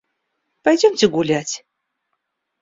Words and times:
Пойдемте 0.63 1.05
гулять. 1.15 1.53